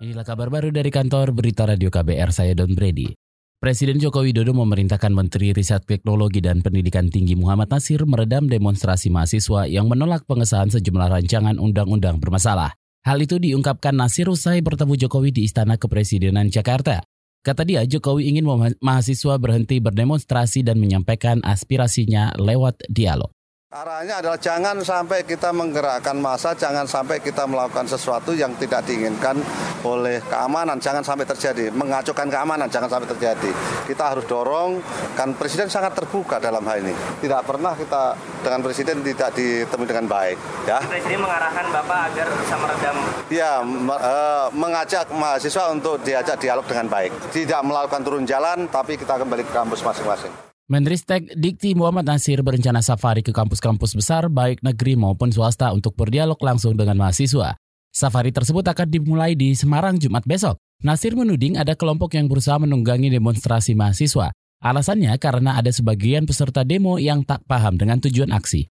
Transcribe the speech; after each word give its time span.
Inilah 0.00 0.24
kabar 0.24 0.48
baru 0.48 0.72
dari 0.72 0.88
kantor 0.88 1.36
Berita 1.36 1.68
Radio 1.68 1.92
KBR, 1.92 2.32
saya 2.32 2.56
Don 2.56 2.72
Brady. 2.72 3.12
Presiden 3.60 4.00
Joko 4.00 4.24
Widodo 4.24 4.56
memerintahkan 4.56 5.12
Menteri 5.12 5.52
Riset 5.52 5.84
Teknologi 5.84 6.40
dan 6.40 6.64
Pendidikan 6.64 7.12
Tinggi 7.12 7.36
Muhammad 7.36 7.68
Nasir 7.68 8.08
meredam 8.08 8.48
demonstrasi 8.48 9.12
mahasiswa 9.12 9.68
yang 9.68 9.92
menolak 9.92 10.24
pengesahan 10.24 10.72
sejumlah 10.72 11.20
rancangan 11.20 11.60
undang-undang 11.60 12.16
bermasalah. 12.16 12.72
Hal 13.04 13.20
itu 13.20 13.36
diungkapkan 13.36 13.92
Nasir 13.92 14.32
usai 14.32 14.64
bertemu 14.64 14.96
Jokowi 15.04 15.36
di 15.36 15.44
Istana 15.44 15.76
Kepresidenan 15.76 16.48
Jakarta. 16.48 17.04
Kata 17.44 17.60
dia, 17.68 17.84
Jokowi 17.84 18.32
ingin 18.32 18.48
mahasiswa 18.80 19.36
berhenti 19.36 19.84
berdemonstrasi 19.84 20.64
dan 20.64 20.80
menyampaikan 20.80 21.44
aspirasinya 21.44 22.32
lewat 22.40 22.88
dialog. 22.88 23.28
Arahnya 23.70 24.18
adalah 24.18 24.34
jangan 24.34 24.82
sampai 24.82 25.22
kita 25.22 25.54
menggerakkan 25.54 26.18
massa, 26.18 26.58
jangan 26.58 26.90
sampai 26.90 27.22
kita 27.22 27.46
melakukan 27.46 27.86
sesuatu 27.86 28.34
yang 28.34 28.50
tidak 28.58 28.82
diinginkan 28.82 29.38
oleh 29.86 30.18
keamanan, 30.26 30.82
jangan 30.82 31.06
sampai 31.06 31.22
terjadi. 31.22 31.70
Mengacukan 31.70 32.26
keamanan, 32.26 32.66
jangan 32.66 32.90
sampai 32.90 33.14
terjadi. 33.14 33.46
Kita 33.86 34.10
harus 34.10 34.26
dorong, 34.26 34.82
kan 35.14 35.38
Presiden 35.38 35.70
sangat 35.70 35.94
terbuka 35.94 36.42
dalam 36.42 36.66
hal 36.66 36.82
ini. 36.82 36.90
Tidak 37.22 37.46
pernah 37.46 37.78
kita 37.78 38.18
dengan 38.42 38.58
Presiden 38.66 39.06
tidak 39.06 39.38
ditemui 39.38 39.86
dengan 39.86 40.10
baik. 40.10 40.66
Ya. 40.66 40.82
Presiden 40.82 41.22
mengarahkan 41.22 41.70
Bapak 41.70 41.98
agar 42.10 42.26
bisa 42.26 42.56
meredam. 42.58 42.96
Ya, 43.30 43.62
e, 43.86 44.16
mengajak 44.50 45.14
mahasiswa 45.14 45.70
untuk 45.70 46.02
diajak 46.02 46.42
dialog 46.42 46.66
dengan 46.66 46.90
baik. 46.90 47.14
Tidak 47.30 47.62
melakukan 47.62 48.02
turun 48.02 48.26
jalan, 48.26 48.66
tapi 48.66 48.98
kita 48.98 49.14
kembali 49.14 49.46
ke 49.46 49.54
kampus 49.54 49.86
masing-masing. 49.86 50.49
Menristek 50.70 51.34
Dikti 51.34 51.74
Muhammad 51.74 52.06
Nasir 52.06 52.46
berencana 52.46 52.78
safari 52.78 53.26
ke 53.26 53.34
kampus-kampus 53.34 53.90
besar 53.90 54.30
baik 54.30 54.62
negeri 54.62 54.94
maupun 54.94 55.34
swasta 55.34 55.74
untuk 55.74 55.98
berdialog 55.98 56.38
langsung 56.38 56.78
dengan 56.78 56.94
mahasiswa. 56.94 57.58
Safari 57.90 58.30
tersebut 58.30 58.62
akan 58.62 58.86
dimulai 58.86 59.34
di 59.34 59.50
Semarang 59.58 59.98
Jumat 59.98 60.22
besok. 60.22 60.62
Nasir 60.86 61.18
menuding 61.18 61.58
ada 61.58 61.74
kelompok 61.74 62.14
yang 62.14 62.30
berusaha 62.30 62.62
menunggangi 62.62 63.10
demonstrasi 63.10 63.74
mahasiswa. 63.74 64.30
Alasannya 64.62 65.10
karena 65.18 65.58
ada 65.58 65.74
sebagian 65.74 66.22
peserta 66.22 66.62
demo 66.62 67.02
yang 67.02 67.26
tak 67.26 67.42
paham 67.50 67.74
dengan 67.74 67.98
tujuan 68.06 68.30
aksi. 68.30 68.70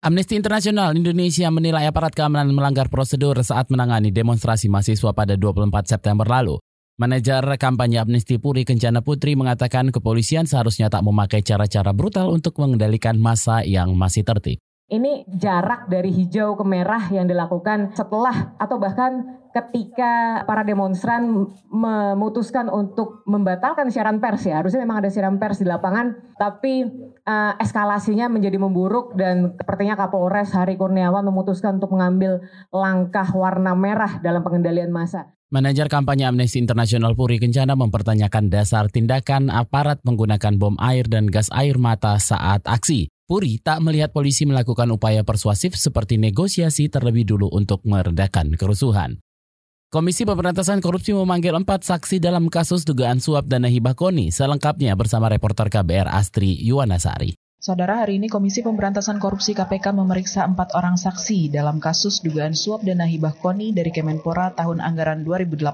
Amnesty 0.00 0.40
International 0.40 0.96
Indonesia 0.96 1.52
menilai 1.52 1.84
aparat 1.84 2.16
keamanan 2.16 2.56
melanggar 2.56 2.88
prosedur 2.88 3.36
saat 3.44 3.68
menangani 3.68 4.08
demonstrasi 4.08 4.72
mahasiswa 4.72 5.12
pada 5.12 5.36
24 5.36 5.68
September 5.84 6.24
lalu. 6.24 6.56
Manajer 7.00 7.40
kampanye 7.56 7.96
Amnesty 7.96 8.36
Puri 8.36 8.68
Kencana 8.68 9.00
Putri 9.00 9.32
mengatakan 9.32 9.88
kepolisian 9.88 10.44
seharusnya 10.44 10.92
tak 10.92 11.00
memakai 11.00 11.40
cara-cara 11.40 11.96
brutal 11.96 12.28
untuk 12.28 12.60
mengendalikan 12.60 13.16
massa 13.16 13.64
yang 13.64 13.96
masih 13.96 14.20
tertib. 14.20 14.60
Ini 14.90 15.22
jarak 15.30 15.86
dari 15.86 16.10
hijau 16.10 16.58
ke 16.58 16.66
merah 16.66 17.06
yang 17.14 17.30
dilakukan 17.30 17.94
setelah 17.94 18.58
atau 18.58 18.74
bahkan 18.82 19.38
ketika 19.50 20.42
para 20.46 20.66
demonstran 20.66 21.46
memutuskan 21.70 22.66
untuk 22.66 23.22
membatalkan 23.22 23.86
siaran 23.94 24.18
pers 24.18 24.50
ya. 24.50 24.58
Harusnya 24.58 24.82
memang 24.82 24.98
ada 24.98 25.10
siaran 25.10 25.38
pers 25.38 25.62
di 25.62 25.66
lapangan, 25.70 26.34
tapi 26.34 26.90
uh, 27.22 27.54
eskalasinya 27.62 28.26
menjadi 28.26 28.58
memburuk 28.58 29.14
dan 29.14 29.54
sepertinya 29.54 29.94
Kapolres 29.94 30.50
Hari 30.50 30.74
Kurniawan 30.74 31.22
memutuskan 31.22 31.78
untuk 31.78 31.94
mengambil 31.94 32.42
langkah 32.74 33.30
warna 33.30 33.78
merah 33.78 34.18
dalam 34.18 34.42
pengendalian 34.42 34.90
massa. 34.90 35.34
Manajer 35.50 35.90
kampanye 35.90 36.30
Amnesty 36.30 36.62
International 36.62 37.18
Puri 37.18 37.42
Kencana 37.42 37.74
mempertanyakan 37.74 38.54
dasar 38.54 38.86
tindakan 38.86 39.50
aparat 39.50 39.98
menggunakan 40.06 40.58
bom 40.58 40.78
air 40.78 41.10
dan 41.10 41.26
gas 41.26 41.50
air 41.50 41.74
mata 41.74 42.18
saat 42.22 42.62
aksi. 42.70 43.10
Puri 43.30 43.62
tak 43.62 43.78
melihat 43.86 44.10
polisi 44.10 44.42
melakukan 44.42 44.90
upaya 44.90 45.22
persuasif 45.22 45.78
seperti 45.78 46.18
negosiasi 46.18 46.90
terlebih 46.90 47.22
dulu 47.22 47.46
untuk 47.54 47.78
meredakan 47.86 48.58
kerusuhan. 48.58 49.22
Komisi 49.86 50.26
Pemberantasan 50.26 50.82
Korupsi 50.82 51.14
memanggil 51.14 51.54
empat 51.54 51.86
saksi 51.86 52.18
dalam 52.18 52.50
kasus 52.50 52.82
dugaan 52.82 53.22
suap 53.22 53.46
dana 53.46 53.70
hibah 53.70 53.94
KONI, 53.94 54.34
selengkapnya 54.34 54.98
bersama 54.98 55.30
reporter 55.30 55.70
KBR 55.70 56.10
Astri 56.10 56.58
Yuwanasari. 56.58 57.38
Saudara, 57.60 58.02
hari 58.02 58.18
ini 58.18 58.26
Komisi 58.26 58.66
Pemberantasan 58.66 59.22
Korupsi 59.22 59.54
KPK 59.54 59.92
memeriksa 59.94 60.48
empat 60.48 60.74
orang 60.74 60.98
saksi 60.98 61.52
dalam 61.52 61.76
kasus 61.76 62.24
dugaan 62.24 62.56
suap 62.56 62.82
dana 62.82 63.06
hibah 63.06 63.36
KONI 63.38 63.76
dari 63.76 63.94
Kemenpora 63.94 64.58
tahun 64.58 64.82
anggaran 64.82 65.22
2018. 65.22 65.70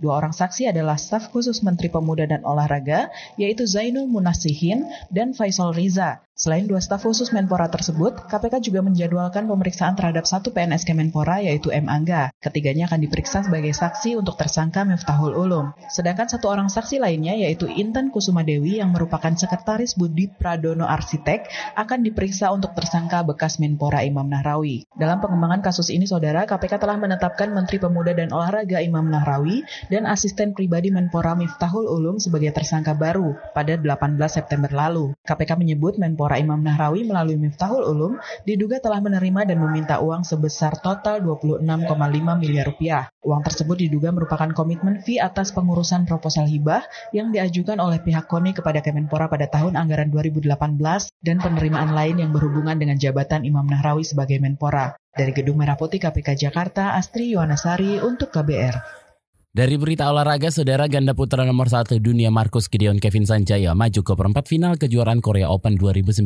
Dua 0.00 0.16
orang 0.18 0.34
saksi 0.34 0.72
adalah 0.72 0.98
staf 0.98 1.30
khusus 1.30 1.62
Menteri 1.62 1.92
Pemuda 1.92 2.26
dan 2.26 2.42
Olahraga, 2.42 3.12
yaitu 3.38 3.68
Zainul 3.68 4.08
Munasihin 4.08 4.88
dan 5.12 5.36
Faisal 5.36 5.76
Riza. 5.76 6.24
Selain 6.40 6.64
dua 6.64 6.80
staf 6.80 7.04
khusus 7.04 7.36
Menpora 7.36 7.68
tersebut, 7.68 8.24
KPK 8.24 8.64
juga 8.64 8.80
menjadwalkan 8.80 9.44
pemeriksaan 9.44 9.92
terhadap 9.92 10.24
satu 10.24 10.56
PNS 10.56 10.88
Kemenpora 10.88 11.44
yaitu 11.44 11.68
M. 11.68 11.84
Angga. 11.84 12.32
Ketiganya 12.40 12.88
akan 12.88 13.04
diperiksa 13.04 13.44
sebagai 13.44 13.76
saksi 13.76 14.16
untuk 14.16 14.40
tersangka 14.40 14.88
Miftahul 14.88 15.36
Ulum. 15.36 15.76
Sedangkan 15.92 16.32
satu 16.32 16.48
orang 16.48 16.72
saksi 16.72 16.96
lainnya 16.96 17.36
yaitu 17.36 17.68
Intan 17.68 18.08
Kusuma 18.08 18.40
Dewi 18.40 18.80
yang 18.80 18.88
merupakan 18.96 19.36
sekretaris 19.36 20.00
Budi 20.00 20.32
Pradono 20.32 20.88
Arsitek 20.88 21.44
akan 21.76 22.08
diperiksa 22.08 22.48
untuk 22.56 22.72
tersangka 22.72 23.20
bekas 23.20 23.60
Menpora 23.60 24.00
Imam 24.00 24.24
Nahrawi. 24.24 24.88
Dalam 24.96 25.20
pengembangan 25.20 25.60
kasus 25.60 25.92
ini, 25.92 26.08
saudara, 26.08 26.48
KPK 26.48 26.80
telah 26.80 26.96
menetapkan 26.96 27.52
Menteri 27.52 27.84
Pemuda 27.84 28.16
dan 28.16 28.32
Olahraga 28.32 28.80
Imam 28.80 29.04
Nahrawi 29.12 29.60
dan 29.92 30.08
asisten 30.08 30.56
pribadi 30.56 30.88
Menpora 30.88 31.36
Miftahul 31.36 31.84
Ulum 31.84 32.16
sebagai 32.16 32.56
tersangka 32.56 32.96
baru 32.96 33.36
pada 33.52 33.76
18 33.76 34.16
September 34.24 34.72
lalu. 34.72 35.12
KPK 35.28 35.60
menyebut 35.60 36.00
Menpora 36.00 36.29
Menpora 36.30 36.46
Imam 36.46 36.62
Nahrawi 36.62 37.02
melalui 37.02 37.34
Miftahul 37.34 37.82
Ulum 37.90 38.14
diduga 38.46 38.78
telah 38.78 39.02
menerima 39.02 39.50
dan 39.50 39.58
meminta 39.58 39.98
uang 39.98 40.22
sebesar 40.22 40.78
total 40.78 41.18
26,5 41.26 41.66
miliar 42.38 42.70
rupiah. 42.70 43.10
Uang 43.26 43.42
tersebut 43.42 43.74
diduga 43.74 44.14
merupakan 44.14 44.46
komitmen 44.54 45.02
fee 45.02 45.18
atas 45.18 45.50
pengurusan 45.50 46.06
proposal 46.06 46.46
hibah 46.46 46.86
yang 47.10 47.34
diajukan 47.34 47.82
oleh 47.82 47.98
pihak 47.98 48.30
KONI 48.30 48.54
kepada 48.54 48.78
Kemenpora 48.78 49.26
pada 49.26 49.50
tahun 49.50 49.74
anggaran 49.74 50.14
2018 50.14 50.46
dan 51.18 51.36
penerimaan 51.42 51.98
lain 51.98 52.22
yang 52.22 52.30
berhubungan 52.30 52.78
dengan 52.78 52.94
jabatan 52.94 53.42
Imam 53.42 53.66
Nahrawi 53.66 54.06
sebagai 54.06 54.38
Menpora. 54.38 54.94
Dari 55.10 55.34
Gedung 55.34 55.58
Merah 55.58 55.74
Putih 55.74 55.98
KPK 55.98 56.38
Jakarta, 56.38 56.94
Astri 56.94 57.34
Yuwanasari 57.34 57.98
untuk 57.98 58.30
KBR. 58.30 58.99
Dari 59.50 59.74
berita 59.82 60.06
olahraga, 60.06 60.46
saudara 60.46 60.86
ganda 60.86 61.10
putra 61.10 61.42
nomor 61.42 61.66
satu 61.66 61.98
dunia 61.98 62.30
Marcus 62.30 62.70
Gideon 62.70 63.02
Kevin 63.02 63.26
Sanjaya 63.26 63.74
maju 63.74 63.98
ke 64.06 64.14
perempat 64.14 64.46
final 64.46 64.78
kejuaraan 64.78 65.18
Korea 65.18 65.50
Open 65.50 65.74
2019. 65.74 66.22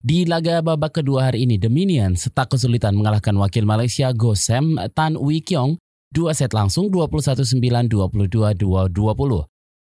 Di 0.00 0.24
laga 0.24 0.64
babak 0.64 0.96
kedua 0.96 1.28
hari 1.28 1.44
ini, 1.44 1.60
The 1.60 1.68
Minions 1.68 2.24
tak 2.32 2.56
kesulitan 2.56 2.96
mengalahkan 2.96 3.36
wakil 3.36 3.68
Malaysia 3.68 4.16
Go 4.16 4.32
Sam 4.32 4.80
Tan 4.96 5.20
Wee 5.20 5.44
Kyong 5.44 5.76
dua 6.08 6.32
set 6.32 6.56
langsung 6.56 6.88
21-9, 6.88 7.60
22-20. 7.60 8.88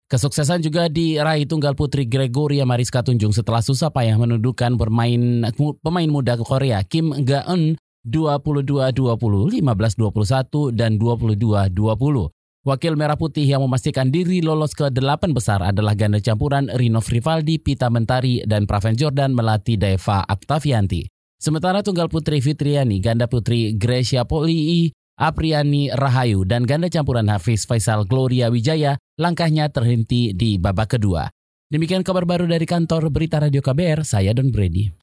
Kesuksesan 0.09 0.65
juga 0.65 0.89
diraih 0.89 1.45
tunggal 1.45 1.77
putri 1.77 2.09
Gregoria 2.09 2.65
Mariska 2.65 3.05
Tunjung 3.05 3.37
setelah 3.37 3.61
susah 3.61 3.93
payah 3.93 4.17
menundukkan 4.17 4.73
bermain 4.81 5.45
pemain 5.77 6.09
muda 6.09 6.41
Korea 6.41 6.81
Kim 6.81 7.13
Ga-eun 7.21 7.77
22-20, 8.01 9.61
15-21, 9.61 10.73
dan 10.73 10.97
22-20. 10.97 12.33
Wakil 12.63 12.95
Merah 12.95 13.19
Putih 13.19 13.43
yang 13.43 13.59
memastikan 13.59 14.07
diri 14.07 14.39
lolos 14.39 14.71
ke 14.71 14.87
delapan 14.87 15.35
besar 15.35 15.59
adalah 15.59 15.99
ganda 15.99 16.23
campuran 16.23 16.71
Rino 16.71 17.03
Frivaldi, 17.03 17.59
Pita 17.59 17.91
Mentari, 17.91 18.39
dan 18.47 18.63
Praven 18.63 18.95
Jordan 18.95 19.35
melatih 19.35 19.75
Deva 19.75 20.23
Aptavianti. 20.23 21.03
Sementara 21.35 21.83
tunggal 21.83 22.07
putri 22.07 22.39
Fitriani, 22.39 23.03
ganda 23.03 23.27
putri 23.27 23.75
Gracia 23.75 24.23
Polii, 24.23 24.95
Apriani 25.19 25.91
Rahayu, 25.91 26.47
dan 26.47 26.63
ganda 26.63 26.87
campuran 26.87 27.27
Hafiz 27.27 27.67
Faisal 27.67 28.07
Gloria 28.07 28.47
Wijaya 28.47 28.95
langkahnya 29.19 29.67
terhenti 29.67 30.31
di 30.31 30.55
babak 30.55 30.95
kedua. 30.95 31.27
Demikian 31.67 31.99
kabar 32.07 32.23
baru 32.23 32.47
dari 32.47 32.63
kantor 32.63 33.11
Berita 33.11 33.43
Radio 33.43 33.59
KBR, 33.59 34.07
saya 34.07 34.31
Don 34.31 34.55
Brady. 34.55 35.02